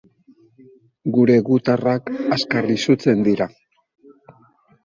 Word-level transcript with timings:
Gure 1.17 1.35
gutarrak 1.49 2.09
azkar 2.39 2.73
izutzen 2.79 3.23
dira? 3.29 3.49